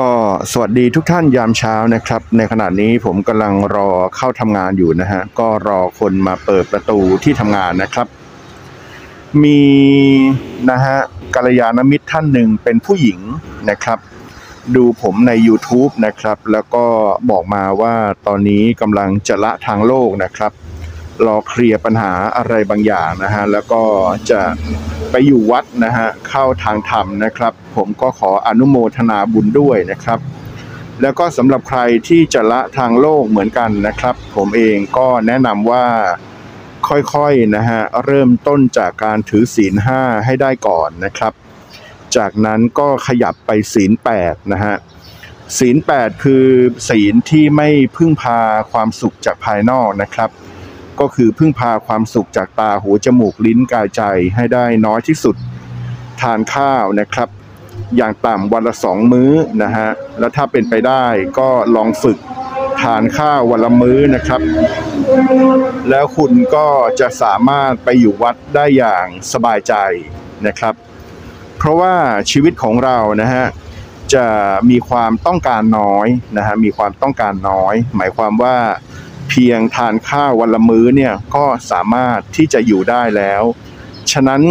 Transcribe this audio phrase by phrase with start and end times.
[0.00, 0.12] ก็
[0.52, 8.06] สวัสดีทุกท่านยามเช้านะครับ ในขณะนี้ผมกำลังรอเข้าทำงานอยู่นะฮะ ก็รอคนมาเปิดประตูที่ทำงานนะครับ
[9.42, 9.62] มี
[10.70, 10.98] นะฮะ
[11.34, 13.18] กัลยาณมิตรท่านหนึ่งเป็นผู้หญิง
[13.70, 13.98] นะครับ
[14.76, 16.84] ดูผมใน YouTube นะครับ แล้วก็
[17.30, 17.94] บอกมาว่า
[18.26, 20.52] ตอนนี้กำลังจะละทางโลกนะครับ
[21.26, 23.82] รอเคลียร์ปัญหาอะไรบางอย่างนะฮะแล้วก็
[24.30, 24.40] จะ
[25.10, 30.18] ไปอยู่วัดนะฮะเข้าทางธรรมนะครับ ผมก็ขออนุโมทนาบุญด้วยนะครับ
[31.02, 35.86] แล้วก็สำหรับใครที่จะละทางโลกเหมือนกันนะครับ ผมเองก็แนะนำว่า
[36.88, 41.32] ค่อยๆนะฮะเริ่มต้นจากการถือศีลห้าให้ได้ก่อนนะครับ
[42.16, 44.76] จากนั้นก็ขยับไปศีลแปดนะฮะ
[45.58, 46.46] ศีลแปดคือ
[46.88, 48.40] ศีลที่ไม่พึ่งพา
[48.72, 50.30] ความสุขจากภายนอกนะครับ
[51.00, 54.02] ก็คือพึ่งพาความสุขจากตาหูจมูกลิ้นกายใจ
[54.34, 55.36] ให้ได้น้อยที่สุด
[56.20, 57.28] ทานข้าวนะครับ
[57.96, 61.04] อย่างต่ำวันละสองมื้อนะฮะแล้วถ้าเป็นไปได้
[61.38, 62.18] ก็ลองฝึก
[62.82, 64.40] ทานข้าววันละมื้อนะครับ
[65.90, 66.66] แล้วคุณก็
[67.00, 69.74] จะสามารถไปอยู่วัดได้อย่างสบายใจ
[70.46, 70.74] นะครับ
[71.58, 71.94] เพราะว่า
[72.30, 73.46] ชีวิตของเรานะฮะ
[74.14, 74.26] จะ
[74.70, 78.56] มีความต้องการน้อยนะฮะมีความต้องการน้อย หมายความว่า
[79.30, 83.42] เพียงทานข้าววันละมื้อเนี่ยก็สามารถที่จะอยู่ได้แล้ว
[84.12, 84.42] ฉะนั้น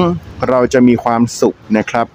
[0.49, 2.07] เราจะมีความสุขนะครับ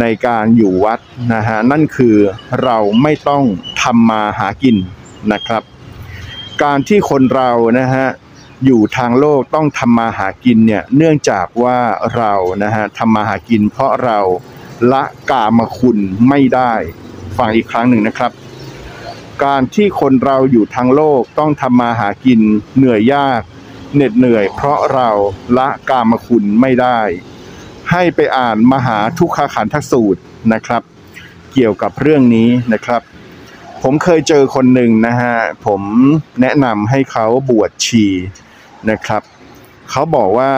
[0.00, 0.98] ในการอยู่วัด
[1.34, 2.16] นะฮะนั่นคือ
[2.64, 3.44] เราไม่ต้อง
[3.82, 4.76] ทำมาหากิน
[5.32, 5.62] นะครับ
[6.62, 8.06] การที่คนเรานะฮะ
[8.66, 11.78] อยู่ทางโลกต้องทำมาหากินเนี่ยเนื่องจากว่า
[12.16, 12.32] เรา
[12.64, 14.18] นะฮะทำมาหากิน เพราะเรา
[14.92, 15.98] ละกามคุณ
[16.28, 16.72] ไม่ได้
[17.36, 18.30] ฟังอีกครั้งหนึ่งนะครับ
[19.44, 22.40] การที่คนเราอยู่ทางโลกต้องทำมาหากิน
[22.76, 23.40] เหนื่อยยาก
[23.94, 25.08] เหน็ดเหนื่อย เพราะเรา
[25.58, 27.00] ละกามคุณไม่ได้
[27.90, 30.20] ให้ไปอ่านมหาทุกขขันธสูตร
[30.52, 30.82] นะครับ
[31.52, 33.02] เกี่ยวกับเรื่องนี้นะครับ
[33.82, 35.36] ผมเคยเจอคนหนึ่งนะฮะ
[35.66, 35.80] ผม
[36.40, 38.06] แนะนำให้เขาบวชชี
[38.90, 39.22] นะครับ
[39.90, 40.52] เขาบอกว่า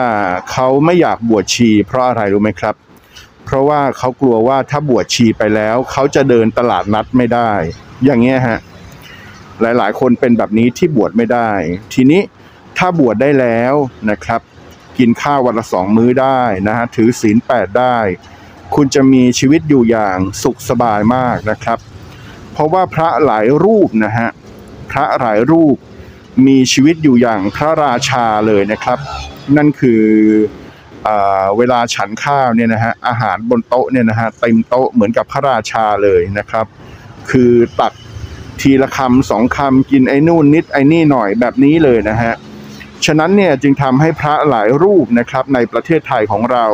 [0.51, 2.75] เขาไม่อยากบวชชี เพราะอะไรรู้ไหมครับ
[3.45, 7.51] เพราะว่าเขากลัวว่าถ้าบวชชีไปแล้ว เขาจะเดินตลาดนัดไม่ได้
[8.05, 8.59] อย่างเงี้ยฮะ
[9.61, 11.51] หลายๆ คนเป็นแบบนี้ที่บวชไม่ได้
[11.93, 12.21] ทีนี้
[12.77, 13.73] ถ้าบวชได้แล้ว
[14.09, 14.41] นะครับ
[14.97, 17.97] กินข้าววันละสองมื้อได้นะฮะถือศีลแปดได้
[18.75, 21.79] คุณจะมีชีวิตอยู่อย่างสุขสบายมากนะครับ
[22.51, 24.29] เพราะว่าพระหลายรูปนะฮะ
[24.91, 25.75] พระหลายรูป
[26.47, 28.97] มีชีวิตอยู่อย่างพระราชาเลยนะครับ
[29.57, 30.03] นั่นคือ
[31.07, 36.65] อ่าเวลาฉันข้าวเนี่ยนะฮะอาหารบนโต๊ะเนี่ยนะฮะเต็มโต๊ะเหมือนกับพระราชาเลยนะครับ
[37.31, 37.93] คือตัก
[38.61, 42.33] ทีละคำสองคำกินไอ้นู่นนิดไอ้นี่หน่อยแบบนี้เลยนะฮะ
[43.05, 46.65] ฉะนั้นเนี่ยจึงทำให้พระหลายรูปนะครับในประเทศไทยของเรา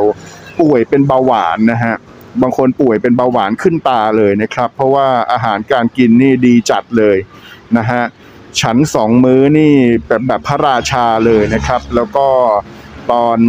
[0.62, 1.96] ป่วยเป็นเบาหวานนะฮะ
[2.42, 7.18] บางคนป่วยเป็นเบาหวานขึ้นตาเลยนะครับ เพราะว่าอาหารการกินนี่ดีจัดเลย
[7.78, 8.02] นะฮะ
[8.62, 9.74] ฉันสองมื้อนี่
[10.08, 12.28] แบบแบบพระราชาเลยนะครับ แล้วก็
[13.12, 13.40] ตอน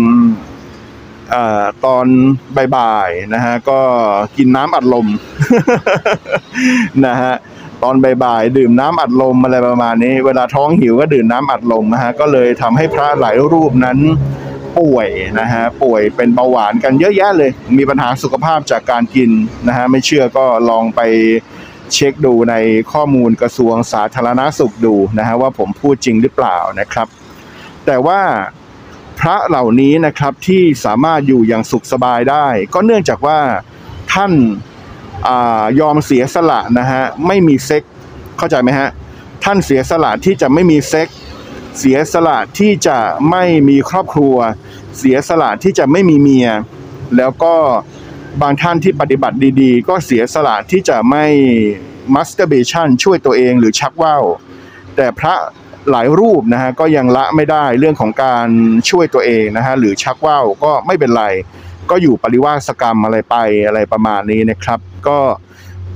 [1.30, 2.06] เอ่อตอน
[2.76, 3.80] บ่ายๆนะฮะก็
[4.36, 5.06] กินน้ำอัดลม
[7.06, 7.34] นะฮะ
[7.82, 13.98] ตอนบ่ายๆดื่มน้ำอัดลมอะไรประมาณนี้ เวลาท้องหิวก็ดื่มน้ำอัดลมนะฮะก็เลยทำให้พระหลายรูปนั้น
[14.78, 15.08] ป่วย
[15.40, 19.30] นะฮะป่วยเป็นเบาหวานกันเยอะแยะเลย มีปัญหาสุขภาพจากการกิน
[19.68, 21.00] นะฮะไม่เชื่อก็ลองไป
[21.92, 22.54] เช็คดูใน
[22.92, 27.06] ข้อมูลกระทรวงสาธารณสุขดูนะฮะว่าผมพูดจริงหรือเปล่านะครับ
[27.86, 28.20] แต่ว่า
[29.20, 33.38] พระเหล่านี้นะครับที่สามารถอยู่อย่างสุขสบายได้ ก็เนื่องจากว่า
[34.12, 34.32] ท่าน
[35.80, 37.82] ยอมเสียสละนะฮะไม่มีเซ็ก
[38.38, 38.88] เข้าใจไหมฮะ
[39.44, 41.08] ท่านเสียสละที่จะไม่มีเซ็ก
[41.78, 42.98] เสียสละที่จะ
[43.30, 44.36] ไม่มีครอบครัว
[44.98, 46.48] เสียสละที่จะไม่มีเมีย
[47.16, 47.54] แล้วก็
[48.42, 51.24] บางท่านที่ปฏิบัติดีๆ ก็เสียสละที่จะไม่
[52.14, 54.24] masturbation ช่วยตัวเองหรือชักว่าว
[54.96, 55.34] แต่พระ
[55.90, 58.46] หลายรูปนะฮะก็ยังละไม่ได้เรื่องของการ
[58.90, 61.24] ช่วยตัวเองนะฮะหรือชักว่าวก็ไม่เป็นไร
[61.90, 64.78] ก็อยู่ปริวาสกรรมอะไรไปอะไรประมาณนี้นะครับ
[65.08, 65.18] ก็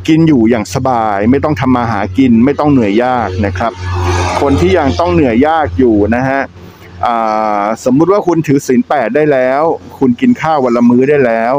[0.08, 3.72] กินอยู่อย่างสบาย ไม่ต้องทำมาหากินไม่ต้องเหนื่อยยากนะครับ
[4.40, 6.40] คนที่ยังต้องเหนื่อยยากอยู่นะฮะ
[7.84, 9.62] สมมุติว่าคุณถือศีลแปดได้แล้ว
[9.99, 11.55] คุณกินข้าววันละมื้อได้แล้ว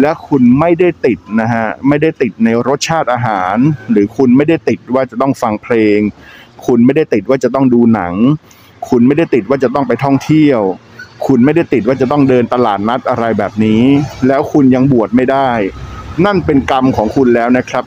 [0.00, 3.56] และคุณไม่ได้ติดนะฮะไม่ได้ติดในรสชาติอาหาร
[3.90, 5.98] หรือคุณไม่ได้ติดว่าจะต้องฟังเพลง
[6.66, 8.14] คุณไม่ได้ติดว่าจะต้องดูหนัง
[8.88, 10.60] คุณไม่ได้ติดว่าจะต้องไปท่องเที่ยว
[11.26, 13.82] คุณไม่ได้ติดว่าจะต้องเดินตลาดนัดอะไรแบบนี้
[14.26, 15.50] แล้วคุณยังบวชไม่ได้
[16.24, 17.84] นั่นเป็นกรรมของคุณแล้วนะครับ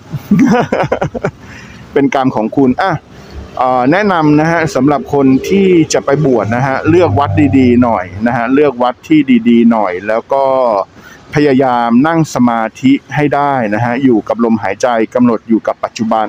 [1.94, 2.94] เป็นกรรมของคุณอะ
[3.92, 10.46] แนะนำนะฮะสำหรับคนที่จะไปบวชนะฮะเลือกวัดดีๆ หน่อยนะฮะเลือกวัดที่ดีๆ หน่อย แล้วก็
[11.34, 16.28] พยายามนั่งสมาธิให้ได้นะฮะอยู่กับลมหายใจกำหนดอยู่กับปัจจุบัน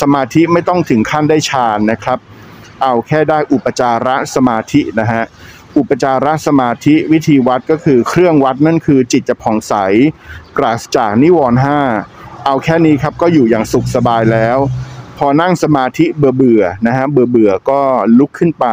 [0.00, 2.18] สมาธิไม่ต้องถึงขั้นได้ฌานนะครับ
[2.82, 5.22] เอาแค่ได้อุปจาระสมาธินะฮะ
[5.78, 9.74] อุปจารสมาธิวิธีวัดก็คือเครื่องวัดนั่นคือจิตจะผ่องใส
[10.56, 11.80] ปราศจากนิวรณ์ห้า
[12.46, 14.58] เอาแค่นี้ครับก็อยู่อย่างสุขสบายแล้ว
[15.18, 17.80] พอนั่งสมาธิเบื่อเบื่อๆนะฮะเบื่อเบื่อๆก็
[18.18, 18.66] ลุกขึ้นไป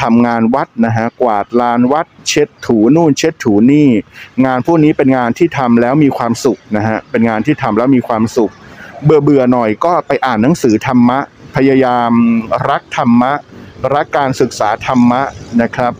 [0.00, 3.88] ทำงานวัดนะฮะกวาดลานวัด เช็ดถูนู่น เช็ดถูนี่
[4.44, 8.52] งานพวกนี้เป็นงานที่ทำแล้วมีความสุขนะฮะเป็นงานที่ทำแล้วมีความสุข
[9.04, 11.18] เบื่อเบื่อๆหน่อยก็ไปอ่านหนังสือธรรมะ
[11.56, 12.12] พยายาม
[12.68, 13.32] รักธรรมะ
[13.94, 15.22] รักการศึกษาธรรมะ
[15.62, 15.92] นะครับ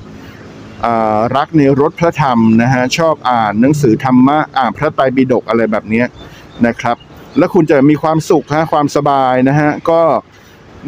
[1.36, 6.04] รักในรถพระธรรมนะฮะชอบอ่านหนังสือธรรมะอ่านพระไตรปิฎกอะไรแบบนี้
[6.66, 6.96] นะครับ
[7.38, 10.02] แล้วคุณจะมีความสุขฮะความสบายนะฮะก็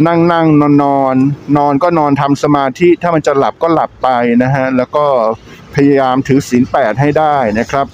[0.07, 1.17] นั่งนั่งนอนนอน
[1.57, 4.09] นอนก็นอนทำสมาธิถ้ามันจะหลับก็หลับไป
[4.43, 5.05] นะฮะแล้วก็
[5.75, 7.87] พยายามถือศีลแปดให้ได้นะครับ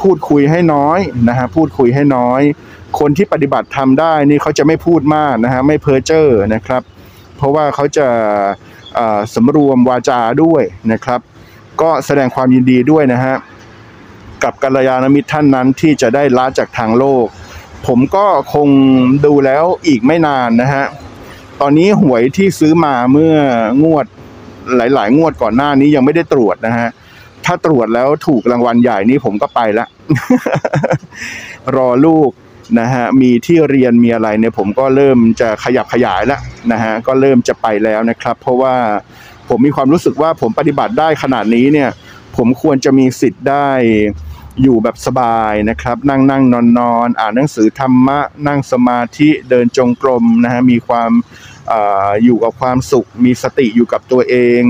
[0.00, 2.40] พูดคุยให้น้อยนะฮะพูดคุยให้น้อย
[2.98, 6.82] คนที่ปฏิบัติทำได้นี่เขาจะไม่พูดมากนะฮะไม่เพ้อเจ้อนะครับ
[7.36, 8.08] เพราะว่าเขาจะ
[9.34, 10.62] สำรวมวาจาด้วย
[10.92, 11.20] นะครับ
[11.82, 13.36] ก็แสดงความยินดีด้วยนะฮะ
[14.42, 17.26] กับกัลยาณมิตรท่านนั้นที่จะได้ละจากทางโลก
[17.86, 18.68] ผมก็คง
[19.26, 20.84] ดูแล้วอีกไม่นานนะฮะ
[21.60, 23.34] ตอนนี้หวยที่ซื้อมาเมื่อ
[23.84, 24.06] งวด
[24.76, 26.88] หลาย ๆ งวดก่อนหน้านี้ยังไม่ได้ตรวจนะฮะ
[27.44, 29.86] ถ้าตรวจแล้วถูกรางวัลใหญ่นี้ผมก็ไปละ
[31.76, 32.30] รอลูก
[32.80, 36.40] นะฮะมีที่เรียนมีอะไรเนี่ยผมก็เริ่มจะขยับขยายแล้ว
[36.72, 38.74] นะฮะก็เริ่มจะไปแล้วนะครับ เพราะว่า
[39.48, 41.90] ผมมีความรู้สึกว่าผมปฏิบัติได้ขนาดนี้เนี่ย
[42.36, 43.68] ผมควรจะมีสิทธิ์ได้
[44.62, 51.10] อยู่แบบสบายนะครับ นั่งนั่งนอนนอนอ่านหนังสือธรรมะ นั่งสมาธิเดินจงกรมนะฮะมีความ
[51.72, 51.74] อ
[52.24, 54.62] อยู่กับความสุข มีสติอยู่กับตัวเอง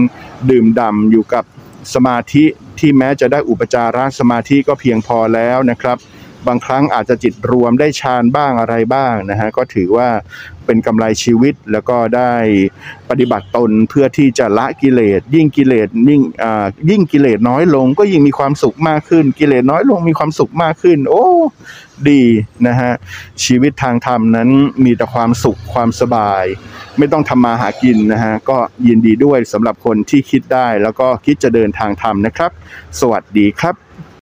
[0.50, 1.44] ดื่มด่ำอยู่กับ
[1.94, 2.44] สมาธิ
[2.78, 5.96] ที่แม้จะได้อุปจาระสมาธิก็เพียงพอแล้วนะครับ
[6.46, 10.08] บางครั้งอาจจะจิตรวมได้ฌานบ้างอะไรบ้างนะฮะก็ถือว่า
[10.66, 12.32] เป็นกำไรชีวิตแล้วก็ได้
[13.10, 21.26] ปฏิบัติตนเพื่อที่จะละกิเลส ยิ่งกิเลสยิ่งอ่ายิ่งกิเลสน้อยลง ก็ยิ่งมีความสุขมากขึ้น กิเลสน้อยลงมีความสุขมากขึ้น โอ้
[22.10, 22.22] ดี
[22.66, 22.92] นะฮะ
[23.44, 24.48] ชีวิตทางธรรมนั้น
[24.84, 26.44] มีแต่ความสุขความสบาย
[26.98, 32.50] ไม่ต้องทำมาหากินนะฮะก็ยินดีด้วยสำหรับคนที่คิดได้ แล้วก็คิดจะเดินทางธรรมนะครับ
[33.00, 33.91] สวัสดีครับ